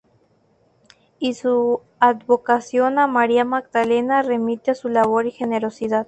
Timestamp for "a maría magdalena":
2.97-4.23